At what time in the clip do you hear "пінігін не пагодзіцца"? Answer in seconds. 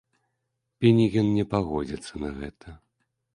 0.83-2.13